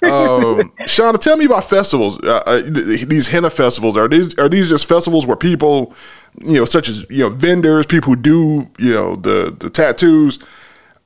[0.03, 2.19] um, Shauna, tell me about festivals.
[2.23, 5.95] Uh, uh, these henna festivals are these are these just festivals where people,
[6.41, 10.39] you know, such as you know vendors, people who do you know the the tattoos.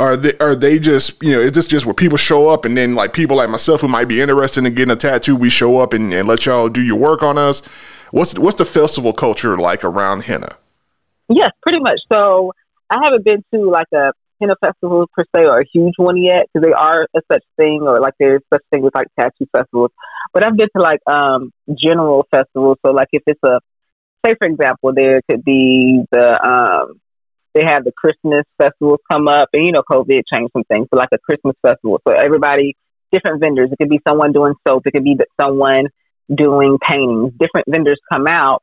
[0.01, 2.77] Are they are they just you know is this just where people show up and
[2.77, 5.77] then like people like myself who might be interested in getting a tattoo we show
[5.77, 7.61] up and, and let y'all do your work on us
[8.11, 10.57] what's what's the festival culture like around henna
[11.31, 12.01] Yes, pretty much.
[12.13, 12.53] So
[12.91, 16.47] I haven't been to like a henna festival per se or a huge one yet
[16.53, 19.93] because they are a such thing or like there's such thing with like tattoo festivals.
[20.35, 22.79] But I've been to like um general festivals.
[22.85, 23.61] So like if it's a
[24.27, 27.01] say for example there could be the um
[27.61, 30.89] they have the Christmas festivals come up and you know COVID changed some things.
[30.91, 32.01] So like a Christmas festival.
[32.07, 32.77] So everybody
[33.13, 33.71] different vendors.
[33.73, 35.89] It could be someone doing soap, it could be someone
[36.33, 37.33] doing paintings.
[37.39, 38.63] Different vendors come out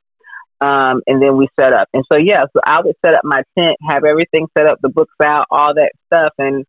[0.59, 1.87] um, and then we set up.
[1.93, 4.89] And so, yeah, so I would set up my tent, have everything set up, the
[4.89, 6.33] books out, all that stuff.
[6.37, 6.65] And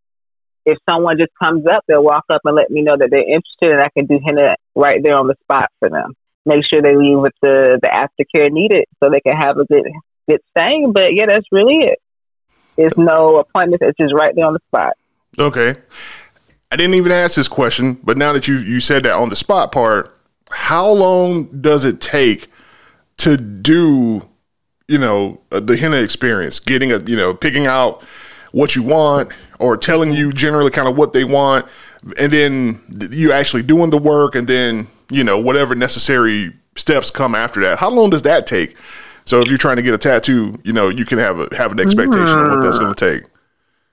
[0.66, 3.72] if someone just comes up, they'll walk up and let me know that they're interested,
[3.72, 6.14] and I can do henna right there on the spot for them.
[6.44, 9.84] Make sure they leave with the the aftercare needed, so they can have a good
[10.28, 10.84] good stay.
[10.90, 11.98] But yeah, that's really it.
[12.78, 14.94] There's no appointments; it's just right there on the spot.
[15.38, 15.76] okay.
[16.70, 19.36] I didn't even ask this question but now that you you said that on the
[19.36, 20.14] spot part
[20.50, 22.50] how long does it take
[23.18, 24.28] to do
[24.86, 26.60] you know uh, the henna experience?
[26.60, 28.02] Getting a you know picking out
[28.52, 31.66] what you want or telling you generally kind of what they want
[32.18, 37.34] and then you actually doing the work and then you know whatever necessary steps come
[37.34, 37.78] after that.
[37.78, 38.76] How long does that take
[39.28, 41.72] so if you're trying to get a tattoo you know you can have a have
[41.72, 43.28] an expectation of what that's going to take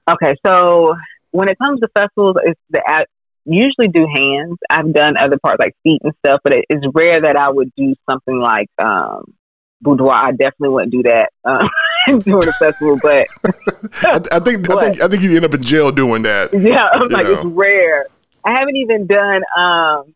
[0.10, 0.96] Okay, so
[1.32, 3.06] when it comes to festivals, it's the I
[3.46, 4.58] usually do hands.
[4.70, 7.72] I've done other parts like feet and stuff, but it, it's rare that I would
[7.76, 9.34] do something like um,
[9.82, 10.14] boudoir.
[10.14, 13.28] I definitely wouldn't do that um, during a festival, but
[14.04, 16.88] I, I think I think I think you end up in jail doing that yeah,
[16.88, 17.34] I'm like know.
[17.34, 18.06] it's rare.
[18.44, 20.15] I haven't even done um,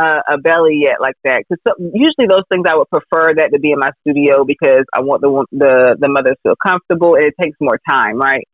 [0.00, 1.44] uh, a belly yet like that.
[1.44, 4.84] Because so, usually those things I would prefer that to be in my studio because
[4.94, 8.48] I want the the the mother to feel comfortable and it takes more time, right?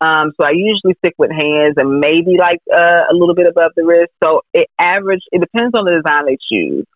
[0.00, 3.72] Um, so I usually stick with hands and maybe like uh, a little bit above
[3.76, 4.12] the wrist.
[4.22, 5.22] So it average.
[5.32, 6.86] It depends on the design they choose,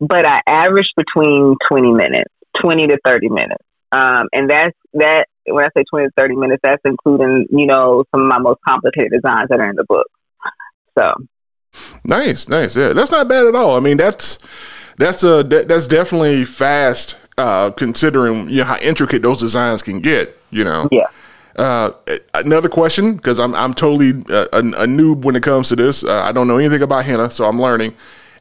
[0.00, 5.26] but I average between twenty minutes, twenty to thirty minutes, um, and that's that.
[5.46, 8.60] When I say twenty to thirty minutes, that's including you know some of my most
[8.66, 10.08] complicated designs that are in the book.
[10.98, 11.12] So
[12.04, 12.76] Nice, nice.
[12.76, 13.76] Yeah, that's not bad at all.
[13.76, 14.38] I mean, that's
[14.98, 20.38] that's a that's definitely fast uh, considering you know how intricate those designs can get.
[20.50, 20.88] You know.
[20.90, 21.06] Yeah.
[21.56, 21.92] Uh,
[22.34, 26.02] another question because I'm I'm totally a, a, a, noob when it comes to this.
[26.02, 27.94] Uh, I don't know anything about henna, so I'm learning.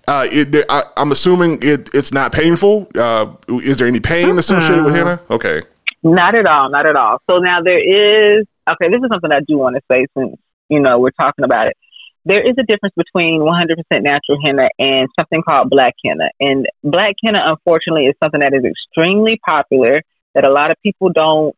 [0.07, 2.87] Uh, it, I, am assuming it, it's not painful.
[2.95, 4.85] Uh, is there any pain associated mm-hmm.
[4.85, 5.21] with henna?
[5.29, 5.61] Okay.
[6.01, 6.71] Not at all.
[6.71, 7.19] Not at all.
[7.29, 8.47] So now there is.
[8.67, 10.35] Okay, this is something I do want to say since
[10.69, 11.77] you know we're talking about it
[12.25, 16.29] there is a difference between 100% natural henna and something called black henna.
[16.39, 20.01] And black henna, unfortunately, is something that is extremely popular
[20.33, 21.55] that a lot of people don't,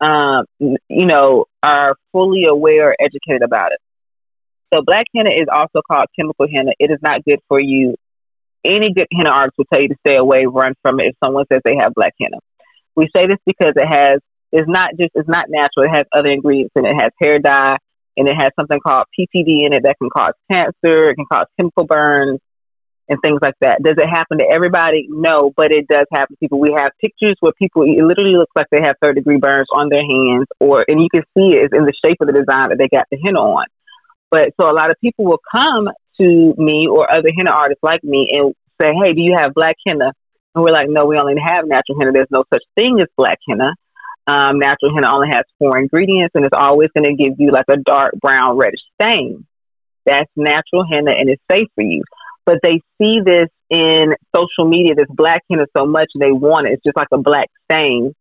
[0.00, 3.80] um, you know, are fully aware or educated about it.
[4.72, 6.72] So black henna is also called chemical henna.
[6.78, 7.96] It is not good for you.
[8.64, 11.46] Any good henna artist will tell you to stay away, run from it if someone
[11.50, 12.38] says they have black henna.
[12.94, 14.20] We say this because it has,
[14.52, 15.86] it's not just, it's not natural.
[15.86, 16.90] It has other ingredients and it.
[16.90, 17.78] it has hair dye,
[18.18, 21.46] and it has something called PPD in it that can cause cancer, it can cause
[21.56, 22.40] chemical burns,
[23.08, 23.82] and things like that.
[23.82, 25.06] Does it happen to everybody?
[25.08, 26.60] No, but it does happen to people.
[26.60, 29.88] We have pictures where people it literally looks like they have third degree burns on
[29.88, 32.68] their hands, or and you can see it is in the shape of the design
[32.68, 33.66] that they got the henna on.
[34.30, 35.88] But so a lot of people will come
[36.20, 39.76] to me or other henna artists like me and say, "Hey, do you have black
[39.86, 40.12] henna?"
[40.54, 42.12] And we're like, "No, we only have natural henna.
[42.12, 43.72] There's no such thing as black henna."
[44.28, 47.64] Um, natural henna only has four ingredients and it's always going to give you like
[47.70, 49.46] a dark brown reddish stain.
[50.04, 52.02] That's natural henna and it's safe for you.
[52.44, 56.66] But they see this in social media, this black henna so much and they want
[56.66, 56.74] it.
[56.74, 58.14] It's just like a black stain.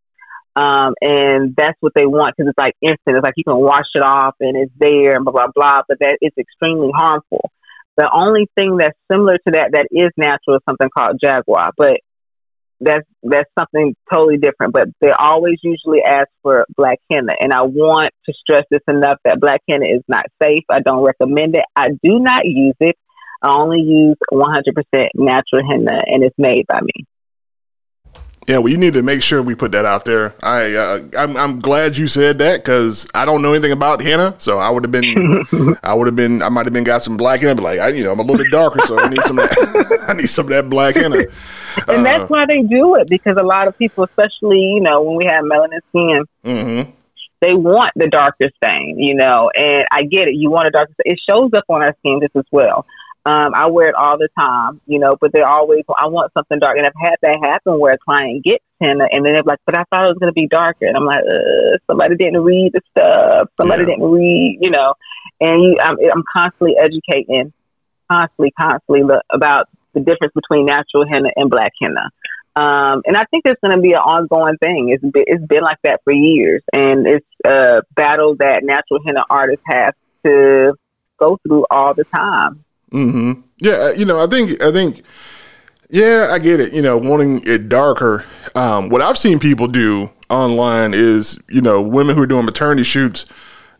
[0.56, 3.18] Um, and that's what they want because it's like instant.
[3.18, 5.82] It's like you can wash it off and it's there and blah, blah, blah.
[5.90, 7.52] But that it's extremely harmful.
[7.98, 11.72] The only thing that's similar to that that is natural is something called jagua.
[11.76, 12.00] But
[12.80, 14.74] that's that's something totally different.
[14.74, 19.20] But they always usually ask for black henna, and I want to stress this enough
[19.26, 20.64] that black henna is not safe.
[20.70, 21.66] I don't recommend it.
[21.76, 22.96] I do not use it.
[23.42, 27.06] I only use 100% natural henna, and it's made by me.
[28.48, 30.34] Yeah, well, you need to make sure we put that out there.
[30.42, 34.36] I uh, I'm, I'm glad you said that because I don't know anything about henna,
[34.38, 37.18] so I would have been I would have been I might have been got some
[37.18, 39.22] black henna, but like I you know I'm a little bit darker, so I need
[39.24, 41.26] some that I need some of that black henna.
[41.88, 45.18] And that's why they do it because a lot of people, especially you know when
[45.18, 46.92] we have melanin skin, mm-hmm.
[47.42, 49.50] they want the darker stain, you know.
[49.56, 50.94] And I get it, you want a darker.
[50.94, 51.14] Stain.
[51.14, 52.86] It shows up on our skin just as well.
[53.28, 56.60] Um, I wear it all the time, you know, but they're always, I want something
[56.60, 56.78] dark.
[56.78, 59.78] And I've had that happen where a client gets henna and then they're like, but
[59.78, 60.86] I thought it was going to be darker.
[60.86, 63.50] And I'm like, uh, somebody didn't read the stuff.
[63.60, 63.90] Somebody yeah.
[63.90, 64.94] didn't read, you know,
[65.42, 67.52] and you, I'm, I'm constantly educating,
[68.10, 72.12] constantly, constantly about the difference between natural henna and black henna.
[72.56, 74.90] Um, and I think it's going to be an ongoing thing.
[74.90, 79.24] It's been, it's been like that for years, and it's a battle that natural henna
[79.30, 79.94] artists have
[80.26, 80.74] to
[81.20, 82.64] go through all the time.
[82.92, 83.42] Mm-hmm.
[83.60, 85.04] Yeah, uh, you know, I think I think
[85.90, 86.74] yeah, I get it.
[86.74, 88.26] You know, wanting it darker.
[88.56, 92.84] Um, what I've seen people do online is, you know, women who are doing maternity
[92.84, 93.26] shoots,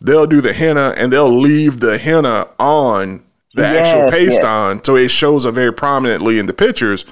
[0.02, 3.24] they'll do the henna and they'll leave the henna on
[3.58, 4.46] the yes, actual paste yes.
[4.46, 7.06] on, so it shows up very prominently in the pictures.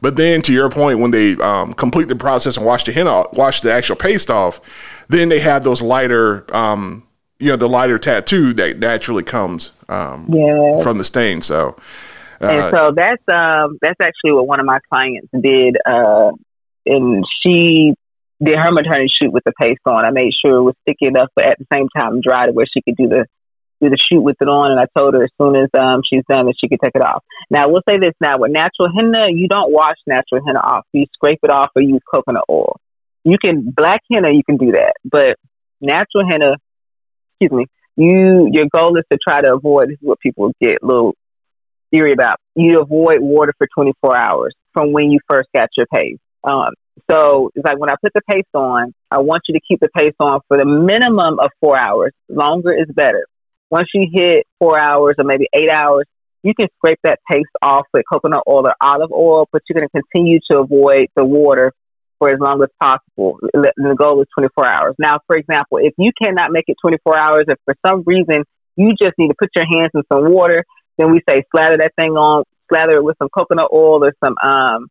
[0.00, 3.24] But then, to your point, when they um, complete the process and wash the henna,
[3.32, 4.60] wash the actual paste off,
[5.08, 7.06] then they have those lighter um,
[7.40, 10.80] you know the lighter tattoo that naturally comes um, yeah.
[10.82, 11.42] from the stain.
[11.42, 11.76] So,
[12.40, 16.32] uh, and so that's um, that's actually what one of my clients did, uh,
[16.86, 17.94] and she
[18.42, 20.04] did her maternity shoot with the paste on.
[20.04, 22.66] I made sure it was sticky enough, but at the same time dry to where
[22.72, 23.26] she could do the
[23.80, 24.72] do the shoot with it on.
[24.72, 27.02] And I told her as soon as um, she's done that she could take it
[27.02, 27.24] off.
[27.50, 30.86] Now we'll say this now with natural henna, you don't wash natural henna off.
[30.92, 32.80] You scrape it off or use coconut oil.
[33.24, 35.36] You can black henna, you can do that, but
[35.80, 36.56] natural henna
[37.40, 37.66] excuse me,
[37.96, 41.14] you your goal is to try to avoid this is what people get a little
[41.90, 42.38] theory about.
[42.54, 46.20] You avoid water for 24 hours from when you first got your paste.
[46.44, 46.70] Um,
[47.10, 49.88] so it's like when I put the paste on, I want you to keep the
[49.96, 52.12] paste on for the minimum of four hours.
[52.28, 53.26] Longer is better.
[53.70, 56.06] Once you hit four hours or maybe eight hours,
[56.42, 59.88] you can scrape that paste off with coconut oil or olive oil, but you're going
[59.88, 61.72] to continue to avoid the water
[62.18, 63.38] for as long as possible.
[63.52, 64.94] The goal is 24 hours.
[64.98, 68.44] Now, for example, if you cannot make it 24 hours, if for some reason
[68.76, 70.64] you just need to put your hands in some water,
[70.98, 74.36] then we say slather that thing on, slather it with some coconut oil or some
[74.42, 74.88] um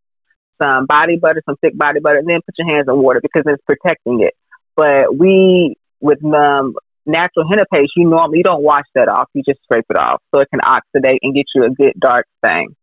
[0.62, 3.44] some body butter, some thick body butter, and then put your hands in water because
[3.46, 4.34] it's protecting it.
[4.76, 6.76] But we with um
[7.10, 9.28] natural henna paste, you normally you don't wash that off.
[9.34, 12.26] You just scrape it off so it can oxidate and get you a good dark
[12.43, 12.76] stain.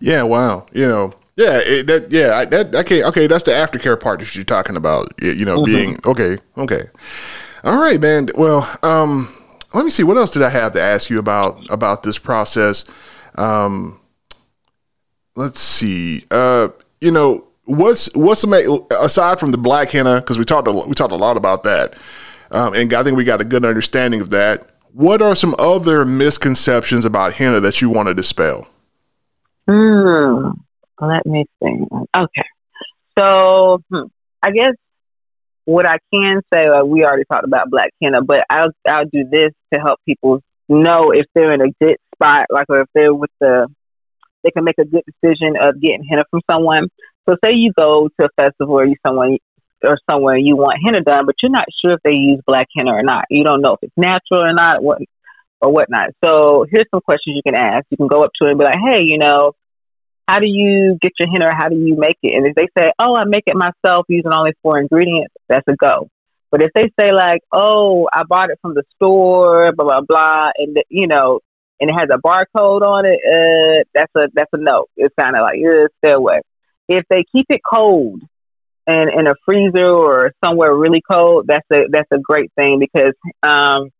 [0.00, 0.66] Yeah, wow.
[0.72, 3.26] You know, yeah, it, that yeah, I, that okay, okay.
[3.26, 5.12] That's the aftercare part that you're talking about.
[5.22, 5.64] You know, mm-hmm.
[5.64, 6.90] being okay, okay.
[7.64, 8.28] All right, man.
[8.34, 9.34] Well, um,
[9.74, 10.02] let me see.
[10.02, 12.84] What else did I have to ask you about about this process?
[13.34, 14.00] Um,
[15.36, 16.24] let's see.
[16.30, 16.68] Uh,
[17.00, 20.94] you know, what's what's the aside from the black henna because we talked a, we
[20.94, 21.94] talked a lot about that,
[22.50, 24.68] um, and I think we got a good understanding of that.
[24.92, 28.66] What are some other misconceptions about henna that you want to dispel?
[29.68, 30.48] Hmm.
[31.00, 31.88] Let me think.
[31.92, 32.44] Okay.
[33.16, 34.06] So hmm,
[34.42, 34.74] I guess
[35.64, 39.52] what I can say, we already talked about black henna, but I'll I'll do this
[39.74, 43.30] to help people know if they're in a good spot, like or if they're with
[43.40, 43.68] the
[44.42, 46.88] they can make a good decision of getting henna from someone.
[47.28, 49.36] So say you go to a festival or you someone
[49.82, 52.92] or somewhere you want henna done, but you're not sure if they use black henna
[52.92, 53.24] or not.
[53.30, 55.00] You don't know if it's natural or not, what
[55.60, 56.10] or whatnot.
[56.24, 57.86] So here's some questions you can ask.
[57.90, 59.52] You can go up to it and be like, Hey, you know,
[60.28, 62.36] how do you get your henna or how do you make it?
[62.36, 65.76] And if they say, Oh, I make it myself using only four ingredients, that's a
[65.76, 66.08] go.
[66.50, 70.50] But if they say like, Oh, I bought it from the store, blah blah blah,
[70.56, 71.40] and you know,
[71.80, 74.86] and it has a barcode on it, uh, that's a that's a no.
[74.96, 76.40] It's kind of like yeah, stay away.
[76.88, 78.22] If they keep it cold
[78.88, 83.12] and in a freezer or somewhere really cold, that's a that's a great thing because
[83.42, 83.90] um,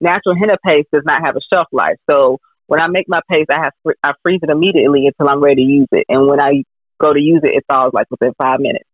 [0.00, 1.96] natural henna paste does not have a shelf life.
[2.08, 5.64] So when I make my paste, I have I freeze it immediately until I'm ready
[5.64, 6.64] to use it, and when I
[7.00, 8.84] go to use it, it thaws like within five minutes.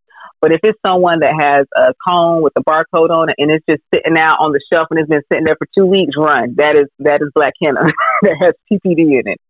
[0.40, 3.64] But if it's someone that has a cone with a barcode on it and it's
[3.68, 6.54] just sitting out on the shelf and it's been sitting there for two weeks, run.
[6.56, 7.80] That is that is black henna
[8.22, 9.40] that has PPD in it.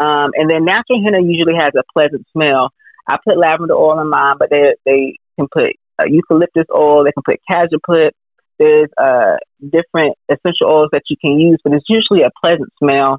[0.00, 2.70] Um, and then natural henna usually has a pleasant smell.
[3.10, 7.04] I put lavender oil in mine, but they they can put uh, eucalyptus oil.
[7.04, 8.10] They can put cajeput.
[8.58, 13.18] There's uh, different essential oils that you can use, but it's usually a pleasant smell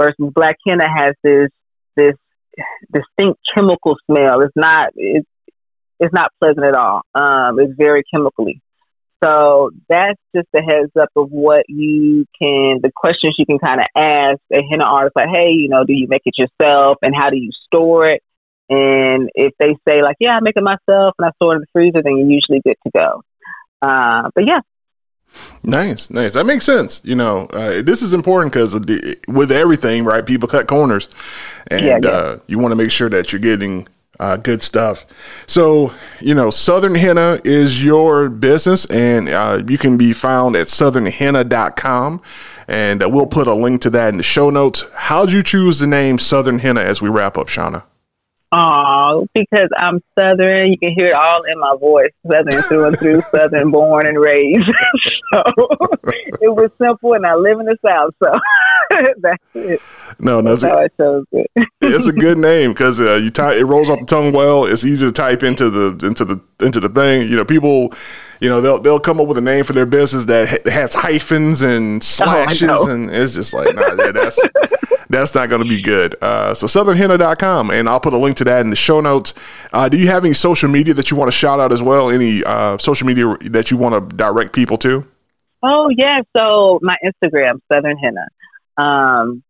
[0.00, 1.50] versus black henna has this
[1.96, 2.14] this
[2.92, 4.40] distinct chemical smell.
[4.40, 5.28] It's not it's
[6.00, 7.02] it's not pleasant at all.
[7.14, 8.60] Um, it's very chemically.
[9.22, 13.80] So that's just a heads up of what you can, the questions you can kind
[13.80, 17.14] of ask a henna artist, like, hey, you know, do you make it yourself, and
[17.16, 18.22] how do you store it?
[18.70, 21.60] And if they say like, yeah, I make it myself and I store it in
[21.62, 23.22] the freezer, then you're usually good to go.
[23.80, 24.60] Uh, but yeah,
[25.62, 26.32] Nice, nice.
[26.32, 27.02] That makes sense.
[27.04, 28.74] You know, uh, this is important because
[29.28, 30.24] with everything, right?
[30.24, 31.08] People cut corners,
[31.66, 32.08] and yeah, yeah.
[32.08, 33.86] Uh, you want to make sure that you're getting
[34.18, 35.06] uh, good stuff.
[35.46, 40.66] So, you know, Southern Henna is your business, and uh, you can be found at
[40.66, 42.22] southernhenna.com.
[42.66, 44.84] And uh, we'll put a link to that in the show notes.
[44.94, 47.84] How'd you choose the name Southern Henna as we wrap up, Shauna?
[48.50, 50.72] Oh, because I'm Southern.
[50.72, 52.12] You can hear it all in my voice.
[52.26, 54.60] Southern through and through, Southern born and raised.
[55.32, 55.42] so
[56.40, 58.14] it was simple, and I live in the South.
[58.22, 58.32] So
[59.20, 59.82] that's it.
[60.18, 61.50] No, no, that's how I chose it.
[61.82, 64.64] it's a good name because uh, you type it rolls off the tongue well.
[64.64, 67.28] It's easy to type into the into the into the thing.
[67.28, 67.92] You know, people
[68.40, 71.60] you know they'll they'll come up with a name for their business that has hyphens
[71.60, 74.40] and oh, slashes oh, and it's just like nah, yeah, that's
[75.08, 76.16] that's not going to be good.
[76.22, 79.34] Uh, so southernhenna.com and I'll put a link to that in the show notes.
[79.72, 82.10] Uh, do you have any social media that you want to shout out as well?
[82.10, 85.06] Any uh, social media that you want to direct people to?
[85.62, 88.26] Oh yeah, so my Instagram Southern Henna,
[88.76, 89.42] um,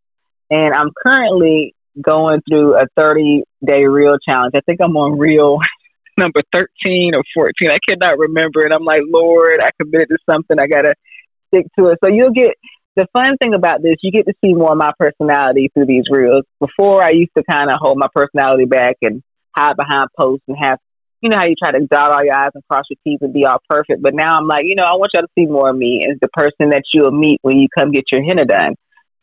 [0.51, 4.53] and I'm currently going through a 30 day reel challenge.
[4.55, 5.59] I think I'm on reel
[6.19, 7.71] number 13 or 14.
[7.71, 8.61] I cannot remember.
[8.63, 10.59] And I'm like, Lord, I committed to something.
[10.59, 10.95] I got to
[11.49, 11.99] stick to it.
[12.03, 12.55] So you'll get
[12.99, 16.05] the fun thing about this, you get to see more of my personality through these
[16.11, 16.45] reels.
[16.59, 19.23] Before, I used to kind of hold my personality back and
[19.57, 20.79] hide behind posts and have,
[21.21, 23.33] you know, how you try to dot all your I's and cross your T's and
[23.33, 24.03] be all perfect.
[24.03, 26.19] But now I'm like, you know, I want y'all to see more of me as
[26.21, 28.75] the person that you'll meet when you come get your henna done.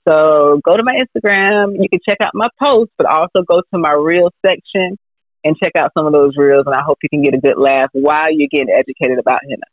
[0.07, 1.75] So go to my Instagram.
[1.77, 4.97] You can check out my posts, but also go to my reel section
[5.43, 6.63] and check out some of those reels.
[6.65, 9.67] And I hope you can get a good laugh while you're getting educated about henna.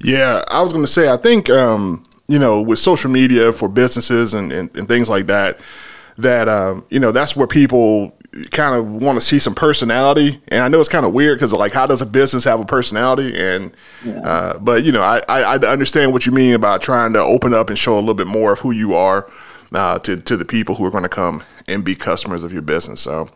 [0.00, 3.68] Yeah, I was going to say, I think, um, you know, with social media for
[3.68, 5.60] businesses and, and, and things like that,
[6.18, 8.16] that, um, you know, that's where people
[8.50, 10.40] kind of want to see some personality.
[10.48, 12.64] And I know it's kind of weird because, like, how does a business have a
[12.64, 13.36] personality?
[13.36, 14.20] And, yeah.
[14.20, 17.52] uh, but, you know, I, I, I understand what you mean about trying to open
[17.52, 19.30] up and show a little bit more of who you are
[19.72, 22.60] uh, to to the people who are going to come and be customers of your
[22.60, 23.00] business.
[23.00, 23.28] So,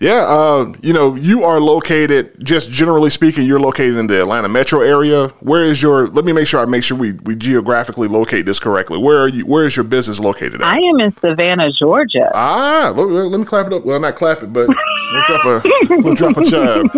[0.00, 2.42] yeah, uh, you know, you are located.
[2.42, 5.28] Just generally speaking, you're located in the Atlanta metro area.
[5.40, 6.08] Where is your?
[6.08, 8.98] Let me make sure I make sure we, we geographically locate this correctly.
[8.98, 9.44] Where are you?
[9.44, 10.62] Where is your business located?
[10.62, 10.62] At?
[10.62, 12.30] I am in Savannah, Georgia.
[12.34, 13.84] Ah, let, let me clap it up.
[13.84, 16.90] Well, not clap it, but we'll drop a we'll drop a chime.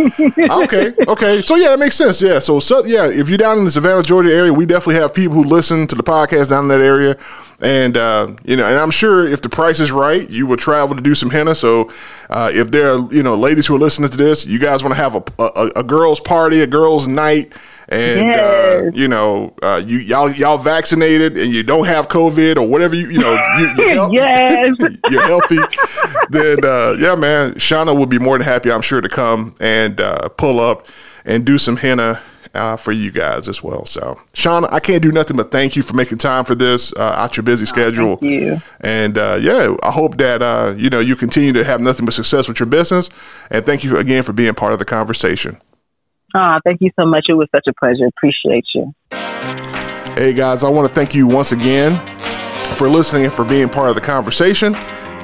[0.62, 1.42] Okay, okay.
[1.42, 2.22] So yeah, that makes sense.
[2.22, 2.38] Yeah.
[2.38, 5.34] So, so yeah, if you're down in the Savannah, Georgia area, we definitely have people
[5.34, 7.16] who listen to the podcast down in that area.
[7.60, 10.94] And uh, you know, and I'm sure if the price is right, you will travel
[10.94, 11.54] to do some henna.
[11.54, 11.90] So
[12.28, 14.94] uh, if there are you know ladies who are listening to this, you guys want
[14.94, 17.52] to have a, a, a girls' party, a girls' night
[17.88, 18.82] and uh, yes.
[18.82, 22.96] uh, you know uh, you y'all y'all vaccinated and you don't have COVID or whatever
[22.96, 24.76] you you know you, you're, yes.
[25.10, 25.58] you're healthy,
[26.30, 30.00] then uh, yeah, man, Shauna will be more than happy, I'm sure, to come and
[30.00, 30.88] uh, pull up
[31.24, 32.20] and do some henna
[32.54, 33.84] uh, for you guys as well.
[33.84, 37.02] So, Shauna, I can't do nothing but thank you for making time for this uh,
[37.02, 38.16] out your busy oh, schedule.
[38.16, 38.62] Thank you.
[38.80, 42.14] And uh, yeah, I hope that uh, you know you continue to have nothing but
[42.14, 43.10] success with your business.
[43.50, 45.60] And thank you again for being part of the conversation.
[46.34, 47.26] Oh, thank you so much.
[47.28, 48.06] It was such a pleasure.
[48.06, 48.92] Appreciate you.
[49.10, 51.94] Hey guys, I want to thank you once again
[52.74, 54.74] for listening and for being part of the conversation.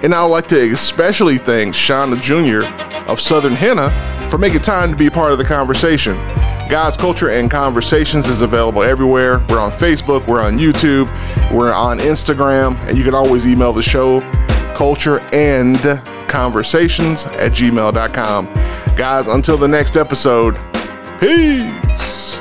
[0.03, 2.67] And I would like to especially thank Shauna Jr.
[3.11, 3.91] of Southern Henna
[4.29, 6.17] for making time to be part of the conversation.
[6.73, 9.45] Guys Culture and Conversations is available everywhere.
[9.51, 11.05] We're on Facebook, we're on YouTube,
[11.53, 14.21] we're on Instagram, and you can always email the show
[14.75, 15.79] culture and
[16.31, 18.47] conversations at gmail.com.
[18.97, 20.55] Guys, until the next episode,
[21.21, 22.39] peace.